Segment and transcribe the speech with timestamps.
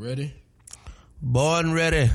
[0.00, 0.32] Ready?
[1.20, 2.08] Born ready.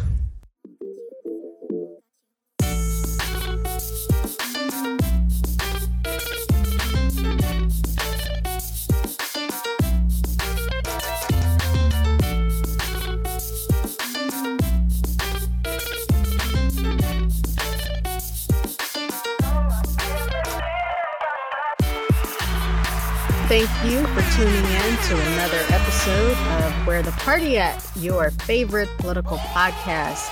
[26.08, 30.30] Episode of Where the Party At, your favorite political podcast.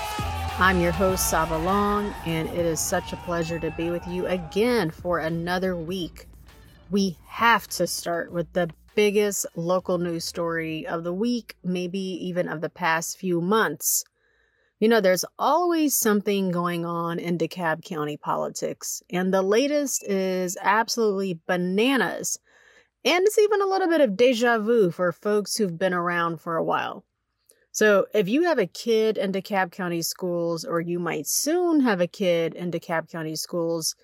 [0.60, 4.24] I'm your host, Sava Long, and it is such a pleasure to be with you
[4.26, 6.28] again for another week.
[6.92, 12.48] We have to start with the biggest local news story of the week, maybe even
[12.48, 14.04] of the past few months.
[14.78, 20.56] You know, there's always something going on in DeKalb County politics, and the latest is
[20.62, 22.38] absolutely bananas.
[23.04, 26.56] And it's even a little bit of deja vu for folks who've been around for
[26.56, 27.04] a while.
[27.70, 32.00] So, if you have a kid in DeKalb County schools, or you might soon have
[32.00, 33.94] a kid in DeKalb County schools,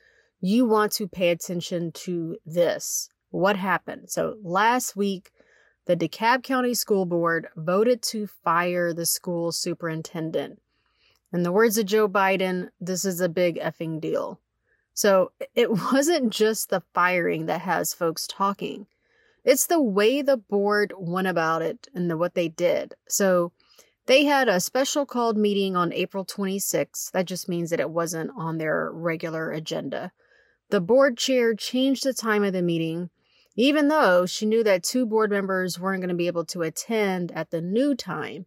[0.41, 3.09] you want to pay attention to this.
[3.31, 4.11] What happened?
[4.11, 5.31] So, last week,
[5.87, 10.61] the DeKalb County School Board voted to fire the school superintendent.
[11.33, 14.41] In the words of Joe Biden, this is a big effing deal.
[14.95, 18.87] So it wasn't just the firing that has folks talking.
[19.45, 22.95] It's the way the board went about it and the, what they did.
[23.09, 23.53] So
[24.07, 27.11] they had a special called meeting on April 26th.
[27.13, 30.13] That just means that it wasn't on their regular agenda.
[30.71, 33.11] The board chair changed the time of the meeting,
[33.57, 37.33] even though she knew that two board members weren't going to be able to attend
[37.33, 38.47] at the new time.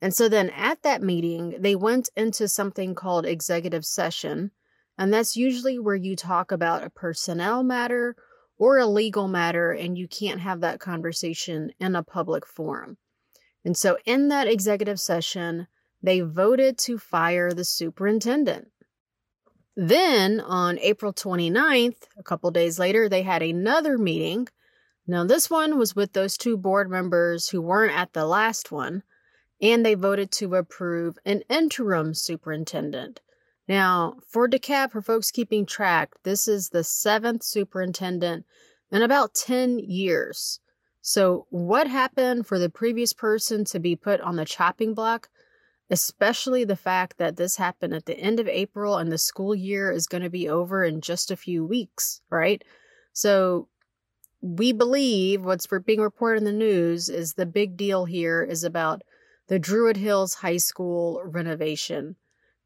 [0.00, 4.50] And so then at that meeting, they went into something called executive session
[4.98, 8.16] and that's usually where you talk about a personnel matter
[8.58, 12.96] or a legal matter, and you can't have that conversation in a public forum.
[13.64, 15.66] And so, in that executive session,
[16.02, 18.68] they voted to fire the superintendent.
[19.76, 24.48] Then, on April 29th, a couple days later, they had another meeting.
[25.06, 29.02] Now, this one was with those two board members who weren't at the last one,
[29.60, 33.20] and they voted to approve an interim superintendent.
[33.68, 38.44] Now, for DeKalb, for folks keeping track, this is the seventh superintendent
[38.90, 40.60] in about 10 years.
[41.00, 45.28] So, what happened for the previous person to be put on the chopping block?
[45.90, 49.90] Especially the fact that this happened at the end of April and the school year
[49.90, 52.62] is going to be over in just a few weeks, right?
[53.12, 53.68] So,
[54.40, 59.02] we believe what's being reported in the news is the big deal here is about
[59.46, 62.16] the Druid Hills High School renovation.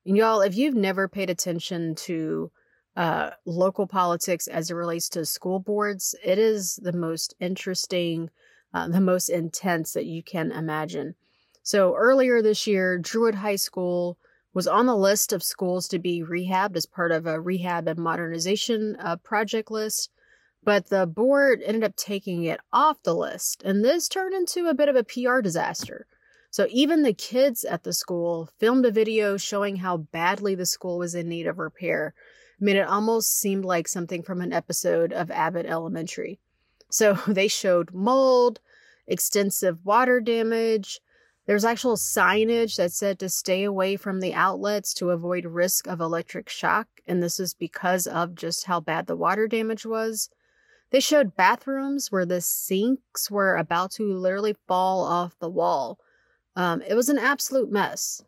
[0.06, 2.52] And y'all, if you've never paid attention to
[2.96, 8.30] uh, local politics as it relates to school boards, it is the most interesting,
[8.72, 11.16] uh, the most intense that you can imagine.
[11.64, 14.16] So earlier this year, Druid High School
[14.54, 17.98] was on the list of schools to be rehabbed as part of a rehab and
[17.98, 20.10] modernization uh, project list,
[20.62, 24.74] but the board ended up taking it off the list, and this turned into a
[24.74, 26.06] bit of a PR disaster.
[26.56, 30.96] So even the kids at the school filmed a video showing how badly the school
[30.96, 32.14] was in need of repair.
[32.58, 36.40] I mean, it almost seemed like something from an episode of Abbott Elementary.
[36.88, 38.60] So they showed mold,
[39.06, 41.02] extensive water damage.
[41.44, 46.00] There's actual signage that said to stay away from the outlets to avoid risk of
[46.00, 50.30] electric shock, and this is because of just how bad the water damage was.
[50.88, 55.98] They showed bathrooms where the sinks were about to literally fall off the wall.
[56.56, 58.22] Um, it was an absolute mess.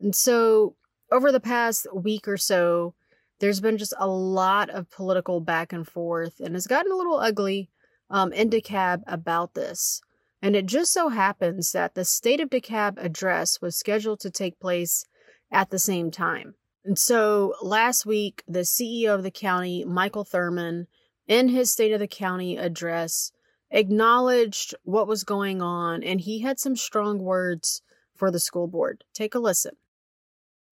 [0.00, 0.76] And so,
[1.10, 2.94] over the past week or so,
[3.40, 7.18] there's been just a lot of political back and forth, and it's gotten a little
[7.18, 7.68] ugly
[8.08, 10.00] um, in DeKalb about this.
[10.40, 14.58] And it just so happens that the State of DeKalb address was scheduled to take
[14.60, 15.04] place
[15.50, 16.54] at the same time.
[16.84, 20.86] And so last week, the CEO of the county, Michael Thurmond,
[21.28, 23.32] in his State of the County address,
[23.72, 27.82] acknowledged what was going on, and he had some strong words
[28.14, 29.04] for the school board.
[29.14, 29.76] Take a listen.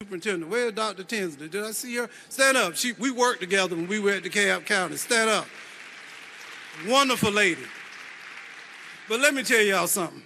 [0.03, 1.03] Superintendent, where's Dr.
[1.03, 1.49] Tinsley?
[1.49, 2.09] Did I see her?
[2.29, 2.77] Stand up.
[2.77, 4.97] She, we worked together when we were at DeKalb County.
[4.97, 5.47] Stand up.
[6.87, 7.63] Wonderful lady.
[9.09, 10.23] But let me tell y'all something.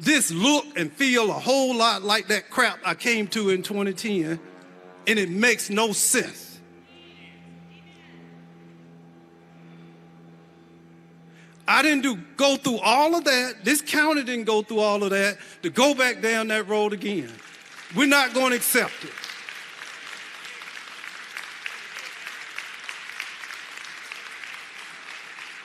[0.00, 4.40] This look and feel a whole lot like that crap I came to in 2010,
[5.06, 6.41] and it makes no sense.
[11.72, 13.64] I didn't do go through all of that.
[13.64, 17.32] This county didn't go through all of that to go back down that road again.
[17.96, 19.10] We're not going to accept it.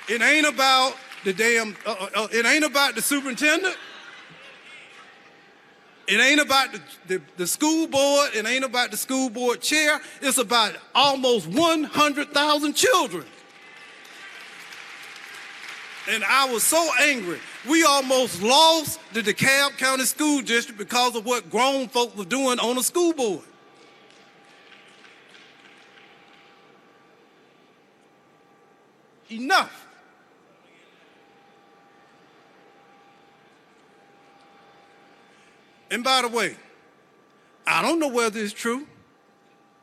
[0.09, 0.95] It ain't about
[1.25, 1.75] the damn.
[1.86, 3.75] Uh, uh, uh, it ain't about the superintendent.
[6.07, 10.00] It ain't about the, the, the, school board, it ain't about the school board chair,
[10.21, 13.25] it's about almost 100,000 children.
[16.09, 17.39] And I was so angry.
[17.68, 22.59] We almost lost the DeKalb County School District because of what grown folk were doing
[22.59, 23.42] on the school board.
[29.30, 29.86] Enough.
[35.92, 36.56] And by the way,
[37.65, 38.88] I don't know whether it's true,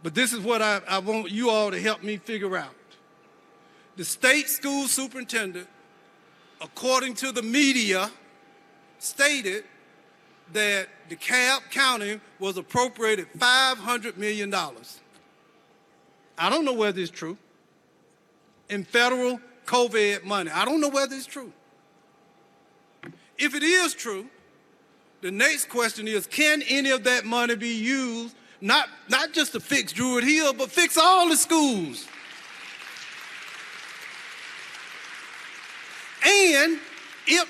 [0.03, 2.75] but this is what I, I want you all to help me figure out.
[3.97, 5.69] The state school superintendent,
[6.61, 8.11] according to the media,
[8.99, 9.65] stated
[10.53, 14.55] that DeKalb County was appropriated $500 million.
[16.39, 17.37] I don't know whether it's true.
[18.69, 20.51] In federal COVID money.
[20.51, 21.53] I don't know whether it's true.
[23.39, 24.27] If it is true,
[25.21, 29.61] the next question is can any of that money be used not, not just to
[29.61, 32.07] fix Druid Hill, but fix all the schools?
[36.25, 36.79] And
[37.27, 37.49] if,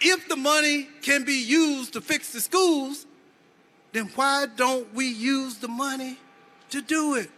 [0.00, 3.06] if the money can be used to fix the schools,
[3.92, 6.18] then why don't we use the money
[6.70, 7.30] to do it?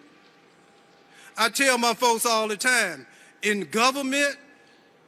[1.36, 3.06] I tell my folks all the time
[3.42, 4.36] in government,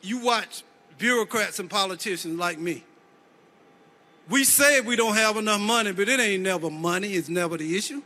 [0.01, 0.62] you watch
[0.99, 2.85] bureaucrats and politicians like me.
[4.29, 7.77] We say we don't have enough money, but it ain't never money, it's never the
[7.77, 8.03] issue.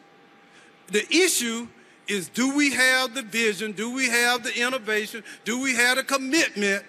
[0.89, 1.69] The issue
[2.09, 3.73] is do we have the vision?
[3.73, 5.23] Do we have the innovation?
[5.45, 6.85] Do we have the commitment?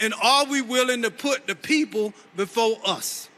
[0.00, 3.28] And are we willing to put the people before us?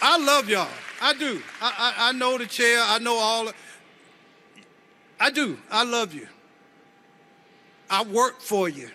[0.00, 0.68] I love y'all.
[1.00, 1.40] I do.
[1.60, 2.78] I, I, I know the chair.
[2.80, 3.50] I know all.
[5.20, 5.58] I do.
[5.70, 6.26] I love you.
[7.88, 8.90] I work for you.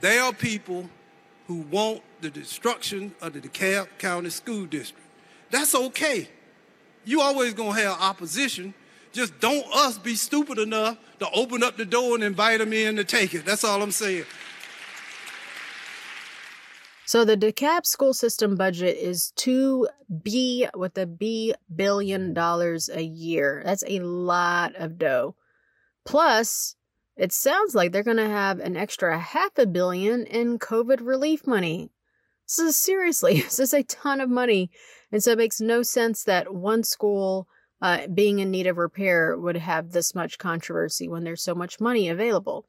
[0.00, 0.88] There are people
[1.46, 5.06] who want the destruction of the DeKalb County School District.
[5.50, 6.28] That's okay.
[7.04, 8.74] You always gonna have opposition.
[9.12, 12.96] Just don't us be stupid enough to open up the door and invite them in
[12.96, 13.44] to take it.
[13.44, 14.24] That's all I'm saying.
[17.08, 19.88] So the DeKalb school system budget is two
[20.22, 23.62] B with a B billion dollars a year.
[23.64, 25.34] That's a lot of dough.
[26.04, 26.76] Plus,
[27.16, 31.46] it sounds like they're going to have an extra half a billion in COVID relief
[31.46, 31.90] money.
[32.46, 34.70] This is seriously, this is a ton of money.
[35.10, 37.48] And so it makes no sense that one school
[37.80, 41.80] uh, being in need of repair would have this much controversy when there's so much
[41.80, 42.66] money available.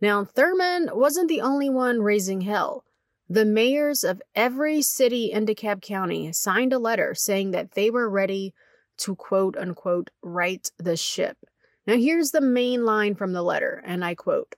[0.00, 2.84] Now, Thurmond wasn't the only one raising hell.
[3.28, 8.10] The mayors of every city in DeKalb County signed a letter saying that they were
[8.10, 8.52] ready
[8.98, 11.38] to quote unquote right the ship.
[11.86, 14.56] Now, here's the main line from the letter, and I quote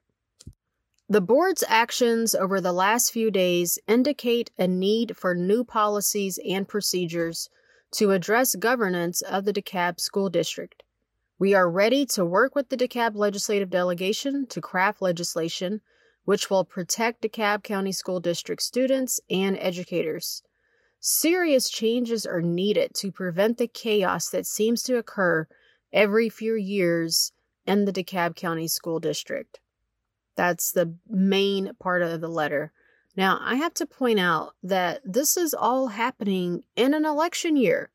[1.09, 6.67] The board's actions over the last few days indicate a need for new policies and
[6.67, 7.51] procedures
[7.93, 10.83] to address governance of the DeKalb School District.
[11.39, 15.81] We are ready to work with the DeKalb Legislative Delegation to craft legislation
[16.25, 20.43] which will protect DeKalb County School District students and educators.
[21.01, 25.49] Serious changes are needed to prevent the chaos that seems to occur
[25.93, 27.33] every few years
[27.67, 29.59] in the DeKalb County School District.
[30.37, 32.73] That's the main part of the letter.
[33.17, 37.91] Now, I have to point out that this is all happening in an election year.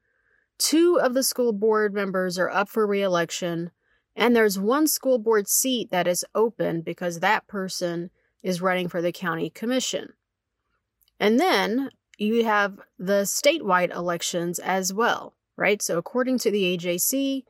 [0.57, 3.71] Two of the school board members are up for reelection,
[4.15, 8.09] and there's one school board seat that is open because that person
[8.41, 10.13] is running for the county commission.
[11.19, 15.81] And then you have the statewide elections as well, right?
[15.81, 17.43] So, according to the AJC,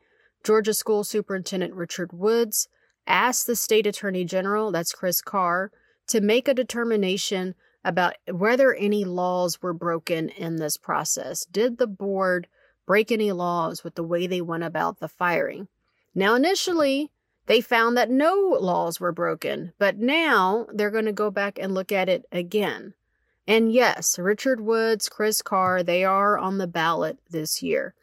[0.44, 2.68] Georgia School Superintendent Richard Woods
[3.06, 5.72] asked the state attorney general, that's Chris Carr,
[6.08, 11.46] to make a determination about whether any laws were broken in this process.
[11.46, 12.48] Did the board
[12.88, 15.68] break any laws with the way they went about the firing?
[16.16, 17.12] Now, initially,
[17.46, 21.76] they found that no laws were broken, but now they're going to go back and
[21.76, 22.96] look at it again.
[23.48, 27.94] And yes, Richard Woods, Chris Carr, they are on the ballot this year.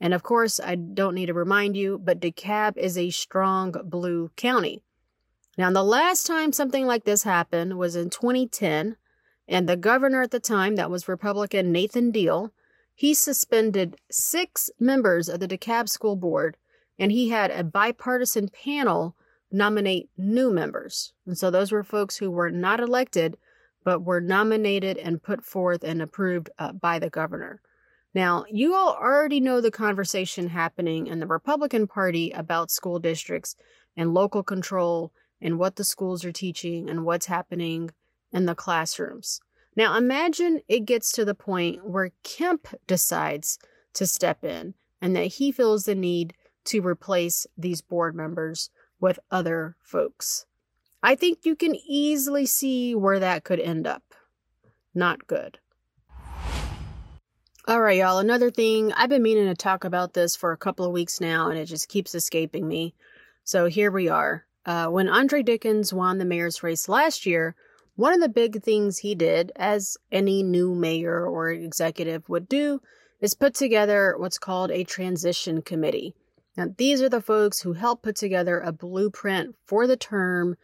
[0.00, 4.30] And of course, I don't need to remind you, but DeKalb is a strong blue
[4.36, 4.82] county.
[5.56, 8.96] Now, the last time something like this happened was in 2010,
[9.46, 12.52] and the governor at the time, that was Republican Nathan Deal,
[13.02, 16.56] he suspended six members of the DeKalb School Board,
[17.00, 19.16] and he had a bipartisan panel
[19.50, 21.12] nominate new members.
[21.26, 23.38] And so those were folks who were not elected,
[23.82, 27.60] but were nominated and put forth and approved uh, by the governor.
[28.14, 33.56] Now, you all already know the conversation happening in the Republican Party about school districts
[33.96, 37.90] and local control and what the schools are teaching and what's happening
[38.30, 39.40] in the classrooms.
[39.74, 43.58] Now imagine it gets to the point where Kemp decides
[43.94, 49.18] to step in and that he feels the need to replace these board members with
[49.30, 50.46] other folks.
[51.02, 54.02] I think you can easily see where that could end up.
[54.94, 55.58] Not good.
[57.66, 58.18] All right, y'all.
[58.18, 61.48] Another thing, I've been meaning to talk about this for a couple of weeks now,
[61.48, 62.94] and it just keeps escaping me.
[63.44, 64.44] So here we are.
[64.66, 67.56] Uh, when Andre Dickens won the mayor's race last year,
[67.94, 72.80] one of the big things he did, as any new mayor or executive would do,
[73.20, 76.14] is put together what's called a transition committee.
[76.56, 80.56] Now, these are the folks who help put together a blueprint for the term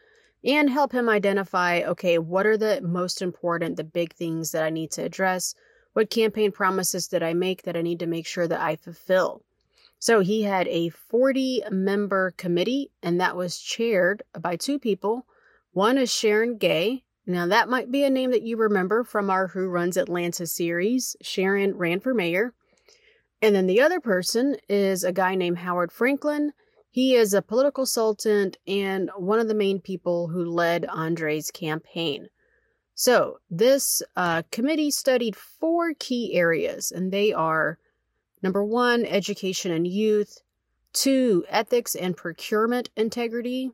[0.45, 4.71] and help him identify okay, what are the most important, the big things that I
[4.71, 5.55] need to address?
[5.93, 9.43] What campaign promises did I make that I need to make sure that I fulfill?
[9.99, 15.27] So he had a 40 member committee, and that was chaired by two people.
[15.73, 17.03] One is Sharon Gay.
[17.29, 21.15] Now, that might be a name that you remember from our Who Runs Atlanta series.
[21.21, 22.55] Sharon ran for mayor.
[23.43, 26.53] And then the other person is a guy named Howard Franklin.
[26.91, 32.29] He is a political consultant and one of the main people who led Andre's campaign.
[32.95, 37.79] So, this uh, committee studied four key areas, and they are
[38.43, 40.41] number one, education and youth,
[40.95, 43.73] two, ethics and procurement integrity,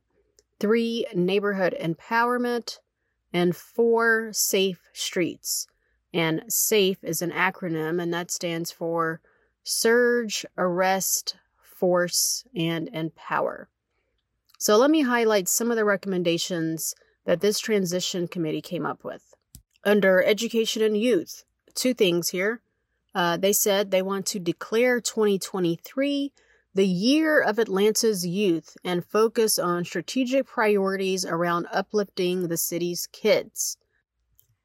[0.58, 2.80] three, neighborhood empowerment,
[3.34, 5.66] and four, safe streets.
[6.14, 9.20] And SAFE is an acronym, and that stands for
[9.64, 13.68] Surge, Arrest, Force, and Empower.
[14.58, 19.34] So let me highlight some of the recommendations that this transition committee came up with.
[19.82, 22.60] Under education and youth, two things here.
[23.14, 26.32] Uh, they said they want to declare 2023
[26.74, 33.76] the year of Atlanta's youth and focus on strategic priorities around uplifting the city's kids.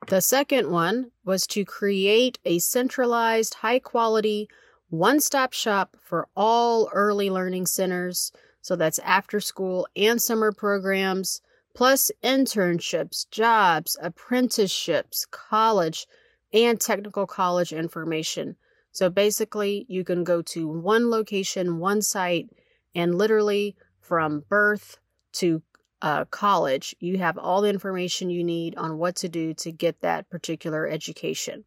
[0.08, 4.50] The second one was to create a centralized, high quality,
[4.90, 8.32] one stop shop for all early learning centers.
[8.62, 11.42] So that's after school and summer programs,
[11.76, 16.08] plus internships, jobs, apprenticeships, college,
[16.52, 18.56] and technical college information.
[19.00, 22.50] So basically, you can go to one location, one site,
[22.94, 24.98] and literally from birth
[25.36, 25.62] to
[26.02, 30.02] uh, college, you have all the information you need on what to do to get
[30.02, 31.64] that particular education.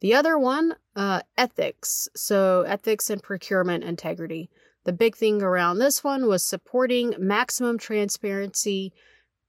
[0.00, 2.08] The other one, uh, ethics.
[2.16, 4.48] So, ethics and procurement integrity.
[4.84, 8.94] The big thing around this one was supporting maximum transparency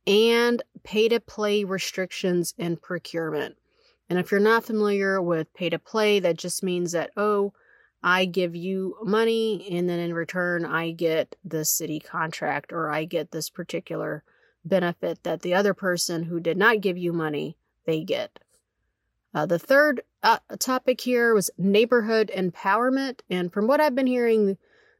[0.05, 3.55] and pay to play restrictions in procurement.
[4.09, 7.53] And if you're not familiar with pay to play, that just means that, oh,
[8.01, 13.05] I give you money and then in return I get the city contract or I
[13.05, 14.23] get this particular
[14.63, 18.39] benefit that the other person who did not give you money they get.
[19.33, 24.57] Uh, the third uh, topic here was neighborhood empowerment, and from what I've been hearing,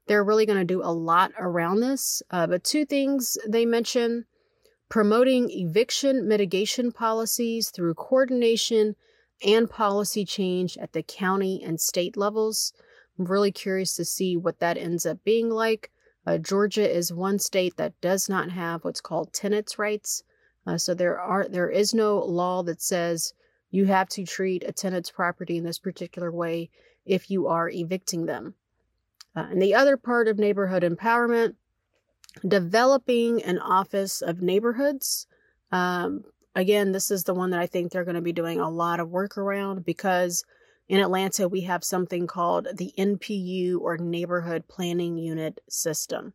[0.07, 2.21] they're really going to do a lot around this.
[2.29, 4.25] Uh, but two things they mention
[4.89, 8.95] promoting eviction mitigation policies through coordination
[9.45, 12.73] and policy change at the county and state levels.
[13.19, 15.91] I'm really curious to see what that ends up being like.
[16.25, 20.23] Uh, Georgia is one state that does not have what's called tenants' rights.
[20.65, 23.33] Uh, so there are there is no law that says
[23.71, 26.69] you have to treat a tenant's property in this particular way
[27.05, 28.55] if you are evicting them.
[29.35, 31.55] Uh, and the other part of neighborhood empowerment
[32.45, 35.27] developing an office of neighborhoods.
[35.71, 36.23] Um,
[36.55, 38.99] again, this is the one that I think they're going to be doing a lot
[38.99, 40.43] of work around because
[40.89, 46.33] in Atlanta we have something called the NPU or Neighborhood Planning Unit System.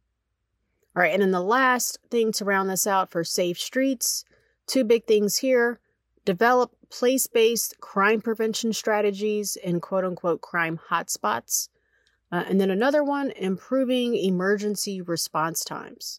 [0.95, 4.25] All right, and then the last thing to round this out for safe streets,
[4.67, 5.81] two big things here
[6.25, 11.69] develop place based crime prevention strategies in quote unquote crime hotspots.
[12.33, 16.19] Uh, and then another one, improving emergency response times.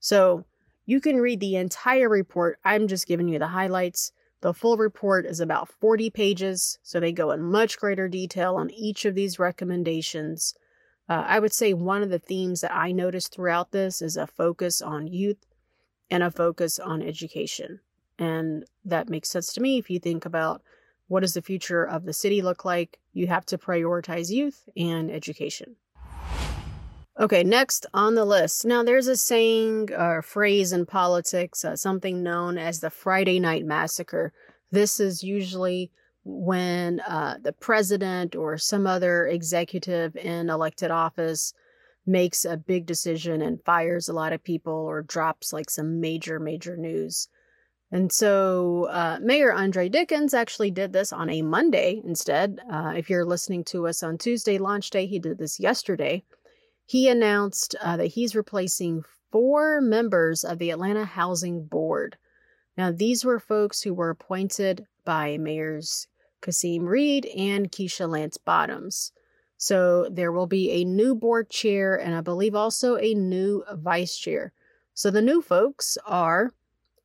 [0.00, 0.46] So
[0.86, 2.58] you can read the entire report.
[2.64, 4.12] I'm just giving you the highlights.
[4.40, 8.70] The full report is about 40 pages, so they go in much greater detail on
[8.70, 10.54] each of these recommendations.
[11.08, 14.26] Uh, I would say one of the themes that I noticed throughout this is a
[14.26, 15.46] focus on youth
[16.10, 17.80] and a focus on education.
[18.18, 20.62] And that makes sense to me if you think about
[21.12, 22.98] what does the future of the city look like?
[23.12, 25.76] You have to prioritize youth and education.
[27.20, 28.64] Okay, next on the list.
[28.64, 33.66] Now, there's a saying or phrase in politics, uh, something known as the Friday Night
[33.66, 34.32] Massacre.
[34.70, 35.90] This is usually
[36.24, 41.52] when uh, the president or some other executive in elected office
[42.06, 46.40] makes a big decision and fires a lot of people or drops like some major,
[46.40, 47.28] major news.
[47.92, 52.58] And so uh, Mayor Andre Dickens actually did this on a Monday instead.
[52.72, 56.24] Uh, if you're listening to us on Tuesday, launch day, he did this yesterday.
[56.86, 62.16] He announced uh, that he's replacing four members of the Atlanta Housing Board.
[62.78, 66.08] Now, these were folks who were appointed by mayors
[66.40, 69.12] Kasim Reed and Keisha Lance Bottoms.
[69.58, 74.16] So there will be a new board chair and I believe also a new vice
[74.16, 74.54] chair.
[74.94, 76.52] So the new folks are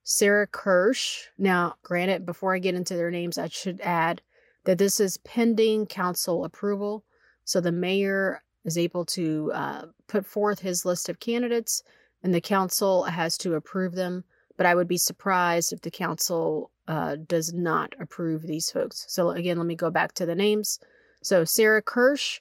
[0.10, 1.26] Sarah Kirsch.
[1.38, 4.22] Now, granted, before I get into their names, I should add
[4.64, 7.04] that this is pending council approval.
[7.44, 11.84] So the mayor is able to uh, put forth his list of candidates,
[12.24, 14.24] and the council has to approve them.
[14.56, 19.04] But I would be surprised if the council uh, does not approve these folks.
[19.10, 20.80] So, again, let me go back to the names.
[21.22, 22.40] So, Sarah Kirsch,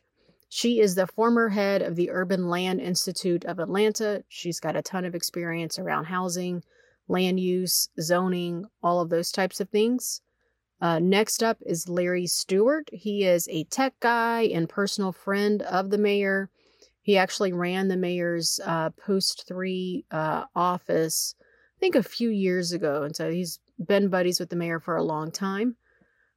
[0.48, 4.22] she is the former head of the Urban Land Institute of Atlanta.
[4.28, 6.62] She's got a ton of experience around housing
[7.08, 10.20] land use, zoning, all of those types of things.
[10.80, 12.88] Uh, next up is Larry Stewart.
[12.92, 16.50] He is a tech guy and personal friend of the mayor.
[17.02, 22.72] He actually ran the mayor's uh, post three uh, office, I think a few years
[22.72, 23.04] ago.
[23.04, 25.76] And so he's been buddies with the mayor for a long time.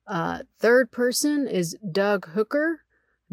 [0.08, 2.82] Uh, third person is Doug Hooker.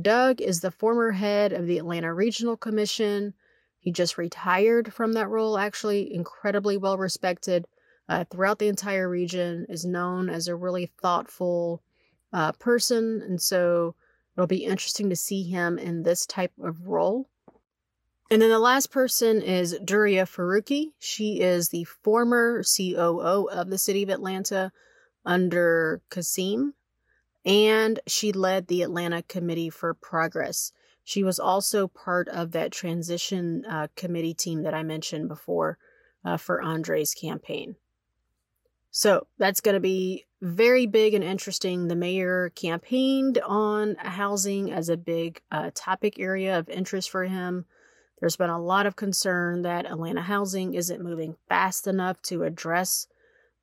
[0.00, 3.34] Doug is the former head of the Atlanta Regional Commission.
[3.86, 7.68] He just retired from that role, actually, incredibly well respected
[8.08, 11.84] uh, throughout the entire region, is known as a really thoughtful
[12.32, 13.22] uh, person.
[13.22, 13.94] And so
[14.36, 17.28] it'll be interesting to see him in this type of role.
[18.28, 20.86] And then the last person is Duriya Farooqui.
[20.98, 24.72] She is the former COO of the city of Atlanta
[25.24, 26.74] under Kasim,
[27.44, 30.72] and she led the Atlanta Committee for Progress.
[31.06, 35.78] She was also part of that transition uh, committee team that I mentioned before
[36.24, 37.76] uh, for Andre's campaign.
[38.90, 41.86] So that's going to be very big and interesting.
[41.86, 47.66] The mayor campaigned on housing as a big uh, topic area of interest for him.
[48.18, 53.06] There's been a lot of concern that Atlanta housing isn't moving fast enough to address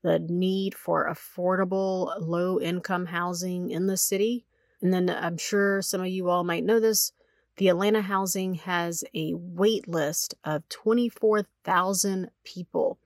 [0.02, 4.46] the need for affordable, low income housing in the city.
[4.82, 7.12] And then I'm sure some of you all might know this.
[7.58, 12.98] The Atlanta Housing has a wait list of 24,000 people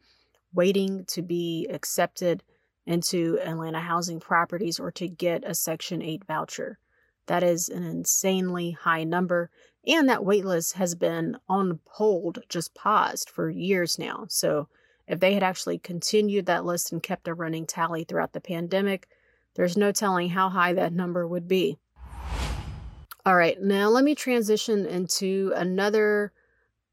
[0.54, 2.44] waiting to be accepted
[2.86, 6.80] into Atlanta housing properties or to get a Section 8 voucher.
[7.26, 9.50] That is an insanely high number.
[9.86, 14.28] And that wait list has been on hold, just paused for years now.
[14.30, 14.70] So
[15.08, 19.10] if they had actually continued that list and kept a running tally throughout the pandemic,
[19.56, 21.78] there's no telling how high that number would be.
[23.28, 26.32] All right, now let me transition into another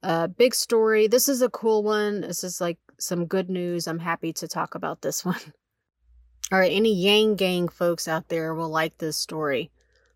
[0.03, 1.07] uh, big story.
[1.07, 2.23] This is a cool one.
[2.23, 3.87] This is like some good news.
[3.87, 5.39] I'm happy to talk about this one.
[6.51, 9.71] All right, any Yang Gang folks out there will like this story.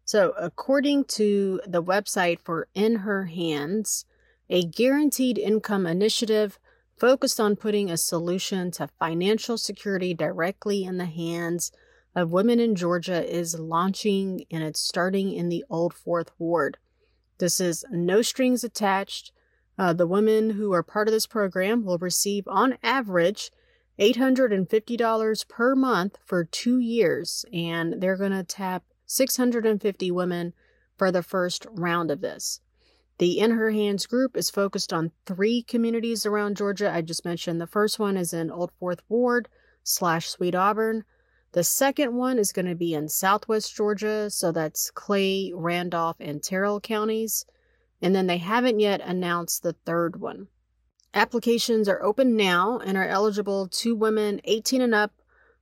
[0.06, 4.04] So, according to the website for In Her Hands,
[4.50, 6.58] a guaranteed income initiative
[6.98, 11.70] focused on putting a solution to financial security directly in the hands
[12.14, 16.78] of Women in Georgia is launching and it's starting in the Old Fourth Ward.
[17.38, 19.32] This is no strings attached.
[19.78, 23.50] Uh, the women who are part of this program will receive, on average,
[23.98, 30.52] $850 per month for two years, and they're going to tap 650 women
[30.96, 32.60] for the first round of this.
[33.18, 36.92] The In Her Hands group is focused on three communities around Georgia.
[36.92, 39.48] I just mentioned the first one is in Old Fourth Ward
[39.82, 41.04] slash Sweet Auburn.
[41.58, 46.40] The second one is going to be in southwest Georgia, so that's Clay, Randolph, and
[46.40, 47.44] Terrell counties.
[48.00, 50.46] And then they haven't yet announced the third one.
[51.14, 55.10] Applications are open now and are eligible to women 18 and up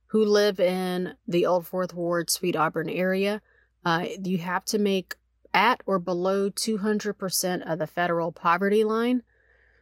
[0.09, 3.41] who live in the Old Fourth Ward, Sweet Auburn area.
[3.83, 5.15] Uh, you have to make
[5.51, 9.23] at or below 200% of the federal poverty line.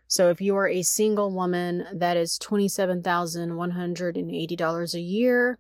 [0.08, 5.60] So if you are a single woman, that is $27,180 a year.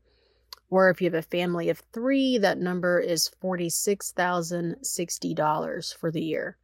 [0.70, 6.58] Or if you have a family of three, that number is $46,060 for the year.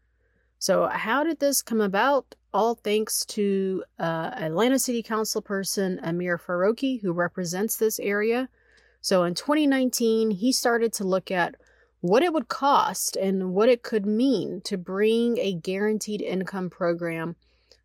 [0.58, 2.36] So, how did this come about?
[2.54, 8.50] All thanks to uh, Atlanta City Council person Amir Farokhi, who represents this area.
[9.02, 11.56] So, in 2019, he started to look at
[12.02, 17.36] what it would cost and what it could mean to bring a guaranteed income program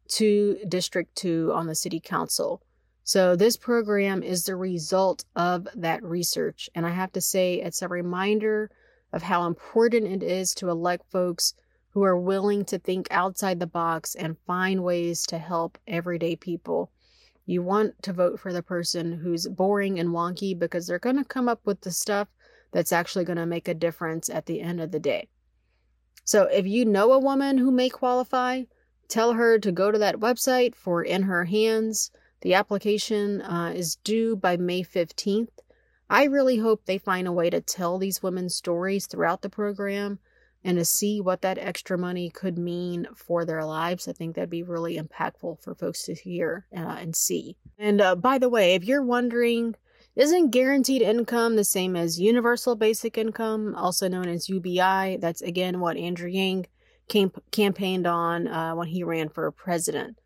[0.08, 2.62] to District 2 on the City Council.
[3.08, 6.68] So, this program is the result of that research.
[6.74, 8.68] And I have to say, it's a reminder
[9.12, 11.54] of how important it is to elect folks
[11.90, 16.90] who are willing to think outside the box and find ways to help everyday people.
[17.44, 21.24] You want to vote for the person who's boring and wonky because they're going to
[21.24, 22.26] come up with the stuff
[22.72, 25.28] that's actually going to make a difference at the end of the day.
[26.24, 28.64] So if you know a woman who may qualify,
[29.06, 32.10] tell her to go to that website for In Her Hands.
[32.42, 35.48] The application uh, is due by May 15th.
[36.08, 40.18] I really hope they find a way to tell these women's stories throughout the program
[40.62, 44.08] and to see what that extra money could mean for their lives.
[44.08, 47.56] I think that'd be really impactful for folks to hear uh, and see.
[47.78, 49.76] And uh, by the way, if you're wondering,
[50.16, 55.18] isn't guaranteed income the same as universal basic income, also known as UBI?
[55.20, 56.66] That's again what Andrew Yang
[57.08, 60.18] camp- campaigned on uh, when he ran for president.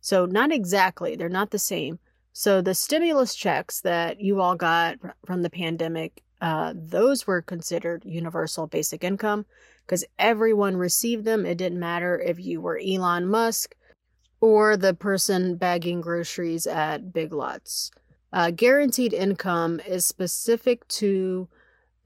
[0.00, 1.98] So, not exactly, they're not the same.
[2.32, 8.04] So, the stimulus checks that you all got from the pandemic, uh, those were considered
[8.04, 9.44] universal basic income
[9.84, 11.44] because everyone received them.
[11.44, 13.74] It didn't matter if you were Elon Musk
[14.40, 17.90] or the person bagging groceries at Big Lots.
[18.32, 21.48] Uh, guaranteed income is specific to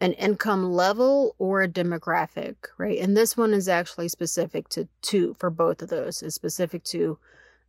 [0.00, 2.98] an income level or a demographic, right?
[2.98, 6.22] And this one is actually specific to two for both of those.
[6.22, 7.18] It's specific to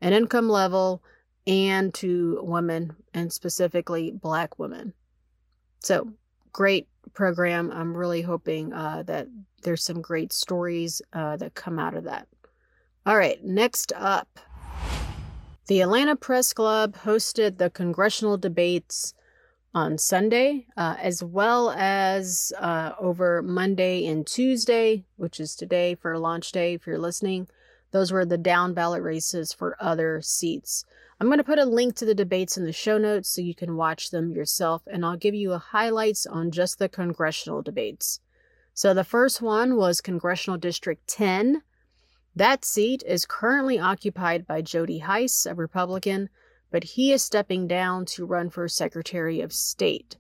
[0.04, 1.02] an income level
[1.48, 4.94] and to women, and specifically Black women.
[5.80, 6.14] So,
[6.52, 7.72] great program.
[7.72, 9.28] I'm really hoping uh, that
[9.64, 12.28] there's some great stories uh, that come out of that.
[13.06, 14.40] All right, next up.
[15.68, 19.14] The Atlanta Press Club hosted the congressional debates
[19.74, 26.18] on Sunday, uh, as well as uh, over Monday and Tuesday, which is today for
[26.20, 27.48] launch day if you're listening.
[27.94, 30.84] Those were the down ballot races for other seats.
[31.22, 33.54] I'm going to put a link to the debates in the show notes so you
[33.54, 38.20] can watch them yourself, and I'll give you a highlights on just the congressional debates.
[38.74, 41.62] So the first one was Congressional District 10.
[42.36, 46.30] That seat is currently occupied by Jody Hice, a Republican,
[46.72, 50.18] but he is stepping down to run for Secretary of State.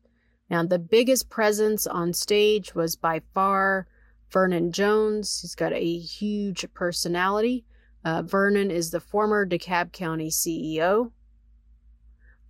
[0.47, 3.87] Now, the biggest presence on stage was by far
[4.33, 5.41] Vernon Jones.
[5.41, 7.63] He's got a huge personality.
[8.03, 11.11] Uh, Vernon is the former DeKalb County CEO.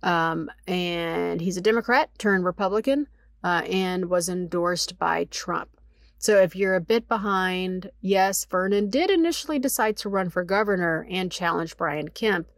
[0.02, 3.06] Um, and he's a Democrat turned Republican
[3.44, 5.70] uh, and was endorsed by Trump.
[6.18, 11.06] So if you're a bit behind, yes, Vernon did initially decide to run for governor
[11.10, 12.48] and challenge Brian Kemp,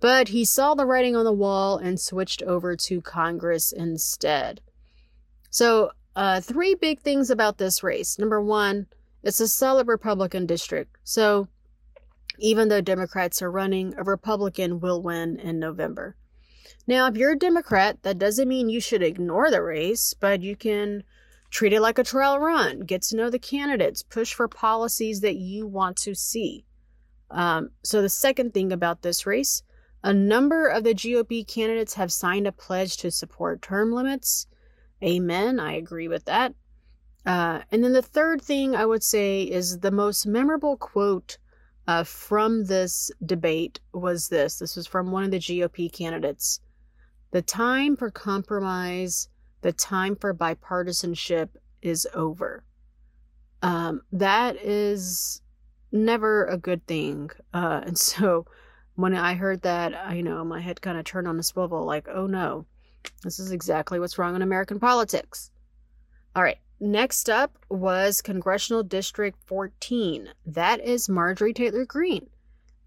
[0.00, 4.60] but he saw the writing on the wall and switched over to Congress instead.
[5.50, 8.18] So, uh, three big things about this race.
[8.18, 8.88] Number one,
[9.22, 10.96] it's a solid Republican district.
[11.04, 11.46] So,
[12.38, 16.16] even though Democrats are running, a Republican will win in November.
[16.88, 20.56] Now, if you're a Democrat, that doesn't mean you should ignore the race, but you
[20.56, 21.04] can
[21.50, 22.80] Treat it like a trial run.
[22.80, 24.02] Get to know the candidates.
[24.02, 26.64] Push for policies that you want to see.
[27.30, 29.62] Um, so, the second thing about this race
[30.02, 34.46] a number of the GOP candidates have signed a pledge to support term limits.
[35.02, 35.60] Amen.
[35.60, 36.54] I agree with that.
[37.24, 41.38] Uh, and then the third thing I would say is the most memorable quote
[41.88, 44.58] uh, from this debate was this.
[44.58, 46.60] This was from one of the GOP candidates.
[47.32, 49.28] The time for compromise
[49.66, 51.48] the time for bipartisanship
[51.82, 52.62] is over.
[53.62, 55.42] Um, that is
[55.90, 57.30] never a good thing.
[57.52, 58.46] Uh, and so
[58.94, 62.06] when I heard that, I know my head kind of turned on a swivel like,
[62.08, 62.66] oh no,
[63.22, 65.50] this is exactly what's wrong in American politics.
[66.34, 70.28] All right, next up was Congressional District 14.
[70.44, 72.28] That is Marjorie Taylor Greene.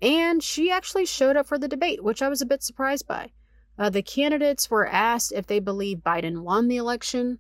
[0.02, 3.32] And she actually showed up for the debate, which I was a bit surprised by.
[3.78, 7.40] Uh, the candidates were asked if they believe Biden won the election.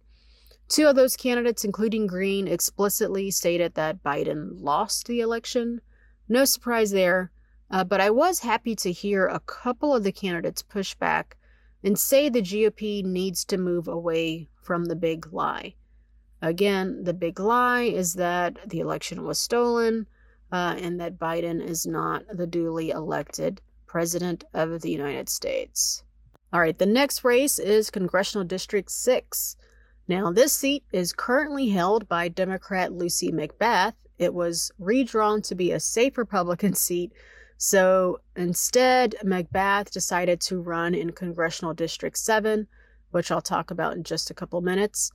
[0.67, 5.81] Two of those candidates, including Greene, explicitly stated that Biden lost the election.
[6.27, 7.31] No surprise there,
[7.71, 11.37] uh, but I was happy to hear a couple of the candidates push back
[11.83, 15.75] and say the GOP needs to move away from the big lie.
[16.41, 20.07] Again, the big lie is that the election was stolen
[20.51, 26.03] uh, and that Biden is not the duly elected President of the United States.
[26.51, 29.55] All right, the next race is Congressional District 6.
[30.07, 33.93] Now, this seat is currently held by Democrat Lucy McBath.
[34.17, 37.11] It was redrawn to be a safe Republican seat,
[37.59, 42.67] so instead, McBath decided to run in Congressional District 7,
[43.11, 45.11] which I'll talk about in just a couple minutes.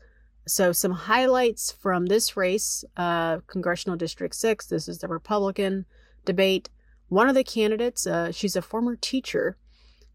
[0.46, 4.66] So, some highlights from this race uh, Congressional District 6.
[4.66, 5.87] This is the Republican
[6.26, 6.68] debate.
[7.09, 9.57] One of the candidates, uh, she's a former teacher,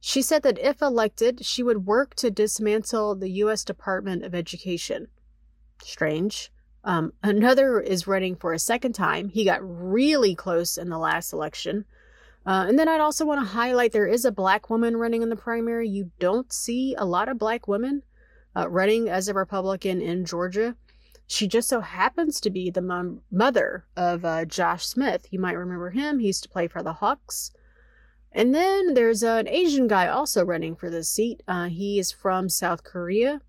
[0.01, 3.65] she said that if elected, she would work to dismantle the U.S.
[3.65, 5.07] Department of Education.
[5.83, 6.51] Strange.
[6.85, 9.29] Um, another is running for a second time.
[9.29, 11.85] He got really close in the last election.
[12.45, 15.30] Uh, and then I'd also want to highlight there is a black woman running in
[15.30, 15.88] the primary.
[15.88, 18.04] You don't see a lot of black women
[18.56, 20.75] uh, running as a Republican in Georgia.
[21.28, 25.28] She just so happens to be the mom- mother of uh, Josh Smith.
[25.32, 26.19] You might remember him.
[26.19, 27.52] He used to play for the Hawks.
[28.32, 31.43] And then there's an Asian guy also running for this seat.
[31.47, 33.41] Uh, he is from South Korea.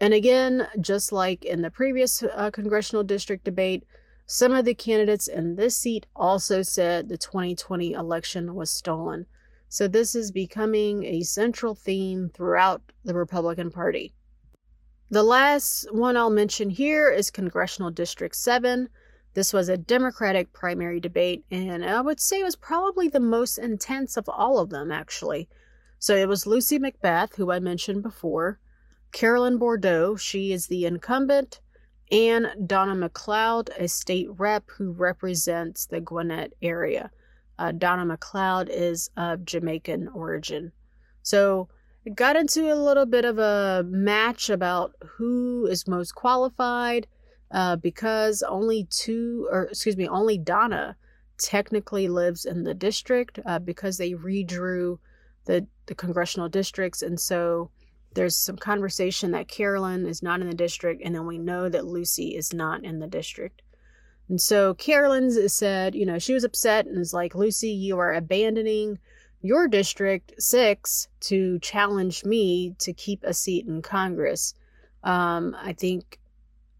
[0.00, 3.84] And again, just like in the previous uh, congressional district debate,
[4.26, 9.26] some of the candidates in this seat also said the 2020 election was stolen.
[9.68, 14.14] So this is becoming a central theme throughout the Republican Party.
[15.10, 18.88] The last one I'll mention here is Congressional District 7.
[19.34, 23.58] This was a Democratic primary debate, and I would say it was probably the most
[23.58, 25.48] intense of all of them, actually.
[25.98, 28.58] So it was Lucy McBath, who I mentioned before,
[29.12, 31.60] Carolyn Bourdeaux, she is the incumbent,
[32.14, 37.10] and Donna McLeod, a state rep who represents the Gwinnett area.
[37.58, 40.70] Uh, Donna McLeod is of Jamaican origin.
[41.22, 41.68] So
[42.04, 47.08] it got into a little bit of a match about who is most qualified
[47.50, 50.96] uh, because only two, or excuse me, only Donna
[51.38, 54.98] technically lives in the district uh, because they redrew
[55.46, 57.02] the, the congressional districts.
[57.02, 57.70] And so
[58.14, 61.84] there's some conversation that Carolyn is not in the district, and then we know that
[61.84, 63.62] Lucy is not in the district.
[64.28, 68.14] And so Carolyn's said, you know, she was upset and is like, Lucy, you are
[68.14, 68.98] abandoning
[69.42, 74.54] your district six to challenge me to keep a seat in Congress.
[75.02, 76.18] Um, I think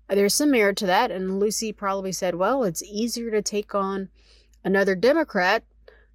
[0.08, 1.10] there's some merit to that.
[1.10, 4.08] And Lucy probably said, well, it's easier to take on
[4.64, 5.64] another Democrat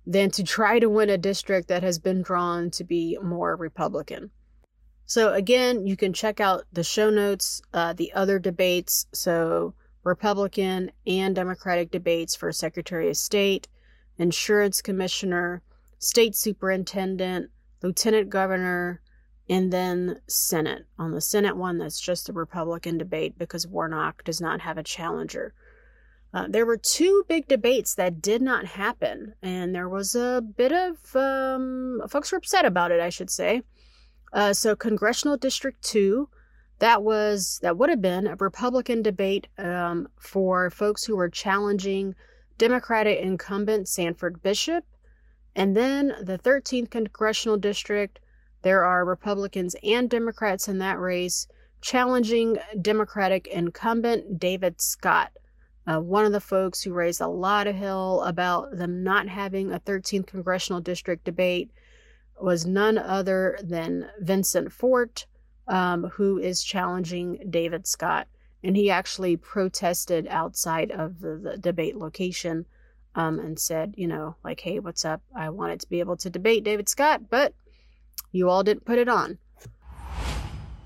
[0.07, 4.31] than to try to win a district that has been drawn to be more Republican.
[5.09, 9.07] So, again, you can check out the show notes, uh, the other debates.
[9.11, 13.67] So, Republican and Democratic debates for Secretary of State,
[14.19, 15.63] Insurance Commissioner,
[15.97, 17.49] state superintendent,
[17.81, 19.01] lieutenant governor,
[19.49, 20.85] and then Senate.
[20.99, 24.83] On the Senate one, that's just a Republican debate because Warnock does not have a
[24.83, 25.55] challenger.
[26.35, 30.71] Uh, there were two big debates that did not happen, and there was a bit
[30.71, 33.63] of um, folks were upset about it, I should say.
[34.31, 36.29] Uh, so, Congressional District Two,
[36.79, 42.15] that was that would have been a Republican debate um, for folks who were challenging
[42.57, 44.85] Democratic incumbent Sanford Bishop.
[45.55, 48.19] And then the 13th congressional district,
[48.61, 51.47] there are Republicans and Democrats in that race
[51.81, 55.31] challenging Democratic incumbent David Scott,
[55.87, 59.71] uh, one of the folks who raised a lot of hell about them not having
[59.71, 61.71] a 13th congressional district debate
[62.39, 65.25] was none other than Vincent Fort,
[65.67, 68.27] um, who is challenging David Scott.
[68.63, 72.65] And he actually protested outside of the, the debate location
[73.15, 75.21] um, and said, you know, like, hey, what's up?
[75.35, 77.53] I wanted to be able to debate David Scott, but
[78.31, 79.37] you all didn't put it on.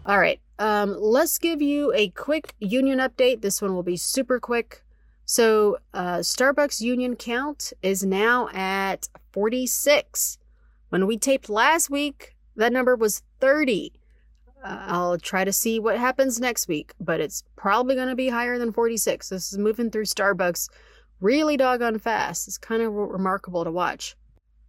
[0.05, 3.41] All right, um, let's give you a quick union update.
[3.41, 4.83] This one will be super quick.
[5.25, 10.37] So, uh, Starbucks union count is now at 46.
[10.93, 13.93] When we taped last week, that number was 30.
[14.63, 18.29] Uh, I'll try to see what happens next week, but it's probably going to be
[18.29, 19.29] higher than 46.
[19.29, 20.69] This is moving through Starbucks
[21.19, 22.47] really doggone fast.
[22.47, 24.15] It's kind of remarkable to watch.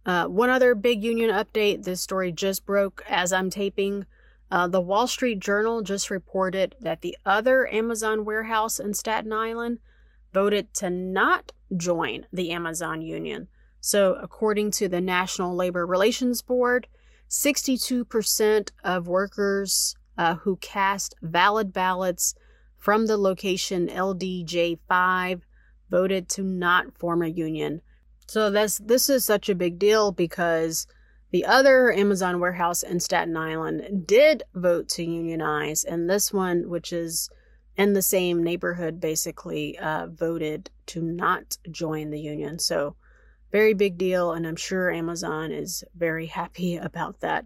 [0.03, 4.07] Uh, one other big union update this story just broke as I'm taping.
[4.49, 9.77] Uh, the Wall Street Journal just reported that the other Amazon warehouse in Staten Island
[10.33, 13.47] voted to not join the Amazon union.
[13.85, 16.87] So, according to the National Labor Relations Board,
[17.29, 22.33] 62% of workers uh, who cast valid ballots
[22.79, 25.41] from the location LDJ5
[25.91, 27.81] voted to not form a union.
[28.25, 30.87] So this this is such a big deal because
[31.29, 36.91] the other Amazon warehouse in Staten Island did vote to unionize, and this one, which
[36.91, 37.29] is
[37.77, 42.57] in the same neighborhood, basically uh, voted to not join the union.
[42.57, 42.95] So
[43.55, 47.45] very big deal, and I'm sure Amazon is very happy about that.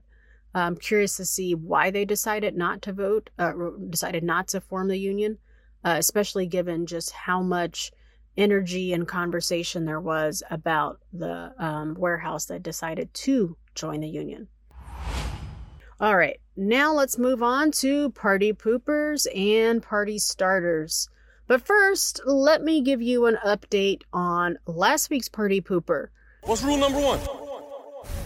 [0.56, 3.54] I'm curious to see why they decided not to vote, uh,
[3.92, 5.38] decided not to form the union,
[5.86, 7.92] uh, especially given just how much
[8.36, 14.48] energy and conversation there was about the um, warehouse that decided to join the union.
[16.00, 21.08] All right, now let's move on to party poopers and party starters.
[21.50, 26.10] But first, let me give you an update on last week's party pooper.
[26.44, 27.20] What's rule number one?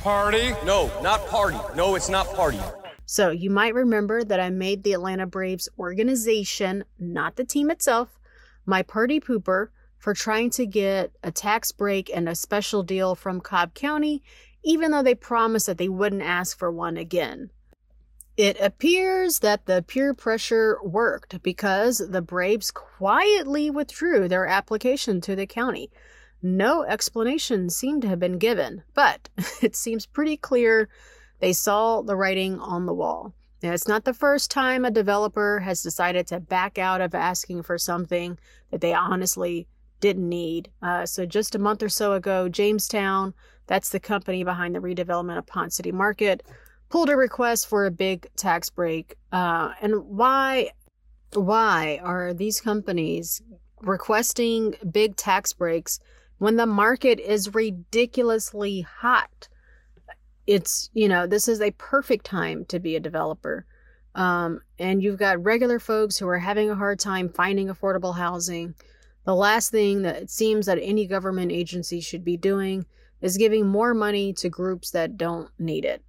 [0.01, 0.51] Party?
[0.65, 1.57] No, not party.
[1.73, 2.59] No, it's not party.
[3.05, 8.19] So, you might remember that I made the Atlanta Braves organization, not the team itself,
[8.65, 13.39] my party pooper for trying to get a tax break and a special deal from
[13.39, 14.21] Cobb County,
[14.65, 17.51] even though they promised that they wouldn't ask for one again.
[18.35, 25.35] It appears that the peer pressure worked because the Braves quietly withdrew their application to
[25.35, 25.91] the county.
[26.41, 29.29] No explanation seemed to have been given, but
[29.61, 30.89] it seems pretty clear
[31.39, 33.33] they saw the writing on the wall.
[33.61, 37.63] Now, it's not the first time a developer has decided to back out of asking
[37.63, 38.37] for something
[38.71, 39.67] that they honestly
[40.01, 40.69] didn't need.
[40.81, 43.33] Uh, so, just a month or so ago, Jamestown,
[43.67, 46.43] that's the company behind the redevelopment of Ponce City Market,
[46.93, 49.15] pulled a request for a big tax break.
[49.31, 50.69] Uh, and why?
[51.33, 53.41] Why are these companies
[53.81, 55.99] requesting big tax breaks
[56.37, 59.49] when the market is ridiculously hot?
[60.45, 63.65] it's you know this is a perfect time to be a developer
[64.15, 68.75] um, and you've got regular folks who are having a hard time finding affordable housing
[69.23, 72.85] the last thing that it seems that any government agency should be doing
[73.21, 76.03] is giving more money to groups that don't need it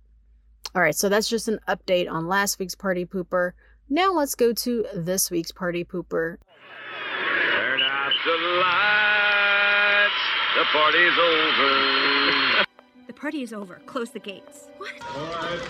[0.75, 3.53] all right so that's just an update on last week's party pooper
[3.89, 6.37] now let's go to this week's party pooper
[7.51, 10.15] Turn out the lights.
[10.57, 12.65] The party's over.
[13.07, 13.81] The party is over.
[13.87, 14.69] Close the gates.
[14.79, 14.93] What?
[15.17, 15.61] All right,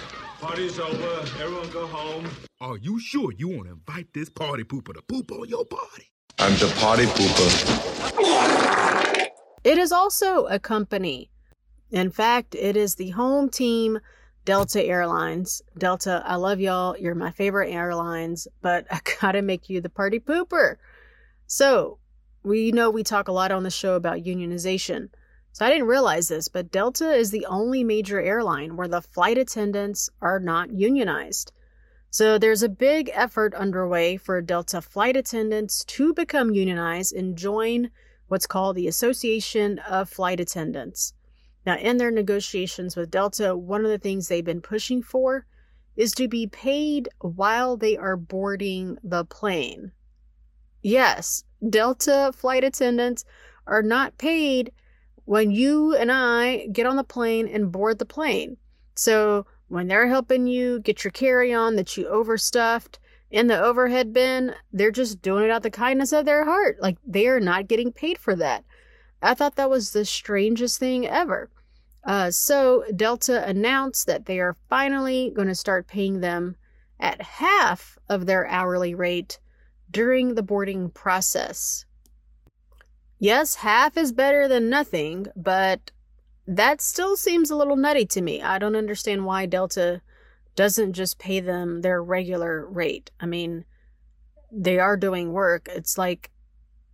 [0.40, 1.20] party's over.
[1.42, 2.28] Everyone go home.
[2.60, 6.10] Are you sure you want to invite this party pooper to poop on your party?
[6.38, 7.74] I'm the party pooper.
[9.64, 11.30] It is also a company.
[11.90, 13.98] In fact, it is the home team,
[14.44, 15.62] Delta Airlines.
[15.78, 16.96] Delta, I love y'all.
[16.98, 20.76] You're my favorite airlines, but I gotta make you the party pooper.
[21.46, 21.98] So,
[22.42, 25.09] we know we talk a lot on the show about unionization.
[25.52, 29.38] So I didn't realize this, but Delta is the only major airline where the flight
[29.38, 31.52] attendants are not unionized.
[32.11, 37.90] So there's a big effort underway for Delta flight attendants to become unionized and join
[38.28, 41.14] what's called the Association of Flight Attendants.
[41.66, 45.46] Now, in their negotiations with Delta, one of the things they've been pushing for
[45.96, 49.92] is to be paid while they are boarding the plane.
[50.83, 53.24] Yes, Delta flight attendants
[53.66, 54.72] are not paid
[55.24, 58.59] when you and I get on the plane and board the plane.
[58.96, 62.98] So when they're helping you get your carry on that you overstuffed
[63.31, 66.77] in the overhead bin, they're just doing it out of the kindness of their heart.
[66.81, 68.64] Like they are not getting paid for that.
[69.22, 71.48] I thought that was the strangest thing ever.
[72.04, 76.56] Uh, so Delta announced that they are finally going to start paying them
[77.00, 79.38] at half of their hourly rate
[79.90, 81.86] during the boarding process.
[83.18, 85.92] Yes, half is better than nothing, but
[86.46, 88.42] that still seems a little nutty to me.
[88.42, 90.02] I don't understand why Delta
[90.56, 93.10] doesn't just pay them their regular rate.
[93.18, 93.64] I mean,
[94.52, 95.68] they are doing work.
[95.70, 96.30] It's like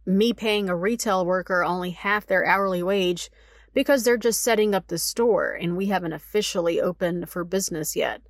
[0.06, 3.30] me paying a retail worker only half their hourly wage
[3.74, 8.22] because they're just setting up the store and we haven't officially opened for business yet.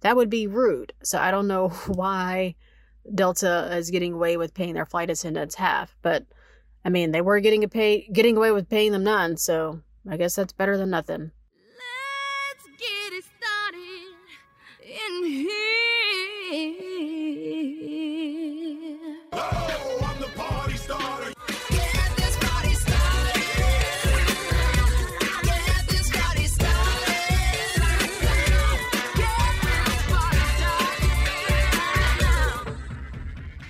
[0.00, 0.92] That would be rude.
[1.02, 2.54] So I don't know why
[3.14, 6.26] Delta is getting away with paying their flight attendants half, but
[6.84, 10.16] I mean, they were getting a pay getting away with paying them none, so I
[10.16, 11.32] guess that's better than nothing.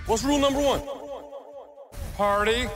[0.09, 0.81] What's rule number one?
[2.15, 2.67] Party.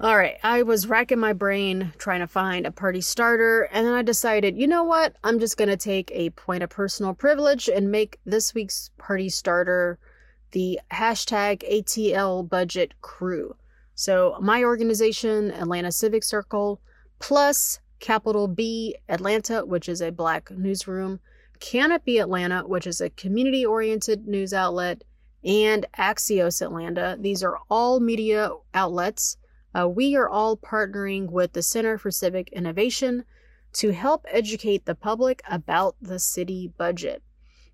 [0.00, 3.92] All right, I was racking my brain trying to find a party starter, and then
[3.92, 5.14] I decided, you know what?
[5.22, 9.28] I'm just going to take a point of personal privilege and make this week's party
[9.28, 9.98] starter
[10.52, 13.54] the hashtag ATL budget crew.
[13.94, 16.80] So, my organization, Atlanta Civic Circle,
[17.18, 21.20] plus capital B Atlanta, which is a black newsroom,
[21.60, 25.04] Canopy Atlanta, which is a community oriented news outlet,
[25.44, 27.16] and Axios Atlanta.
[27.20, 29.36] These are all media outlets.
[29.74, 33.24] Uh, we are all partnering with the Center for Civic Innovation
[33.74, 37.22] to help educate the public about the city budget.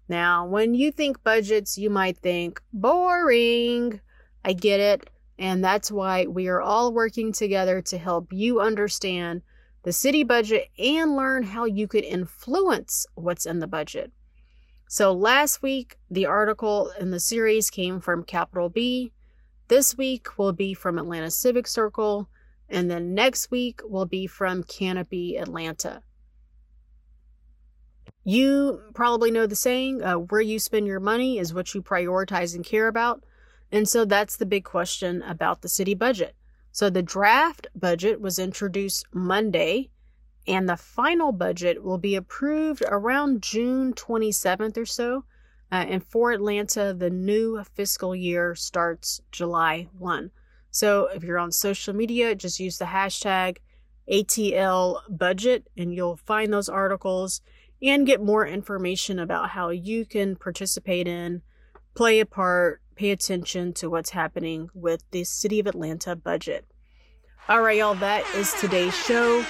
[0.08, 4.00] Now, when you think budgets, you might think boring.
[4.44, 5.08] I get it.
[5.38, 9.42] And that's why we are all working together to help you understand
[9.84, 14.12] the city budget and learn how you could influence what's in the budget.
[14.92, 19.14] So, last week, the article in the series came from Capital B.
[19.68, 22.28] This week will be from Atlanta Civic Circle,
[22.68, 26.02] and then next week will be from Canopy Atlanta.
[28.22, 32.54] You probably know the saying uh, where you spend your money is what you prioritize
[32.54, 33.24] and care about.
[33.70, 36.36] And so that's the big question about the city budget.
[36.70, 39.88] So the draft budget was introduced Monday,
[40.46, 45.24] and the final budget will be approved around June 27th or so.
[45.70, 50.30] Uh, and for Atlanta, the new fiscal year starts July 1.
[50.70, 53.58] So if you're on social media, just use the hashtag
[54.10, 57.40] ATL budget and you'll find those articles
[57.82, 61.42] and get more information about how you can participate in,
[61.94, 66.66] play a part, pay attention to what's happening with the City of Atlanta budget.
[67.48, 69.44] All right, y'all, that is today's show.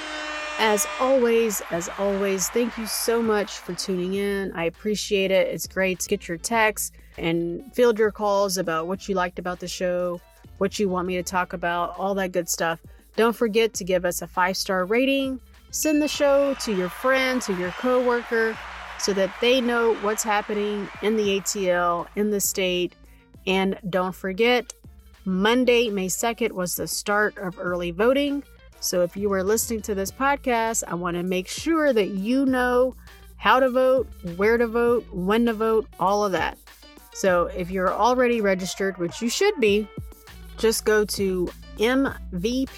[0.58, 4.52] As always, as always, thank you so much for tuning in.
[4.52, 5.48] I appreciate it.
[5.48, 9.60] It's great to get your texts and field your calls about what you liked about
[9.60, 10.20] the show,
[10.58, 12.78] what you want me to talk about, all that good stuff.
[13.16, 15.40] Don't forget to give us a five star rating.
[15.70, 18.56] Send the show to your friend, to your coworker,
[18.98, 22.94] so that they know what's happening in the ATL, in the state.
[23.46, 24.72] And don't forget,
[25.24, 28.44] Monday, May 2nd was the start of early voting.
[28.82, 32.44] So if you are listening to this podcast, I want to make sure that you
[32.44, 32.96] know
[33.36, 36.58] how to vote, where to vote, when to vote, all of that.
[37.12, 39.86] So if you're already registered, which you should be,
[40.58, 42.72] just go to mvp.sos.ga.gov.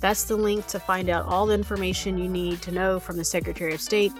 [0.00, 3.24] That's the link to find out all the information you need to know from the
[3.24, 4.12] Secretary of State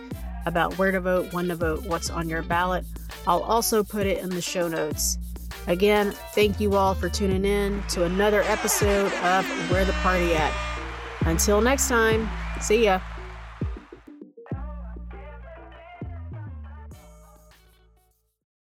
[0.46, 2.84] about where to vote, when to vote, what's on your ballot.
[3.26, 5.18] I'll also put it in the show notes.
[5.66, 10.52] Again, thank you all for tuning in to another episode of Where the Party At.
[11.22, 12.28] Until next time,
[12.60, 13.00] see ya.